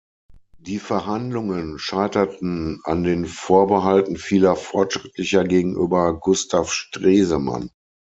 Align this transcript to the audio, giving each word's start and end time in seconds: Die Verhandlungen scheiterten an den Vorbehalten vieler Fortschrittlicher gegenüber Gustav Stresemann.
Die 0.57 0.79
Verhandlungen 0.79 1.77
scheiterten 1.77 2.81
an 2.85 3.03
den 3.03 3.27
Vorbehalten 3.27 4.17
vieler 4.17 4.55
Fortschrittlicher 4.55 5.43
gegenüber 5.43 6.17
Gustav 6.19 6.71
Stresemann. 6.73 7.69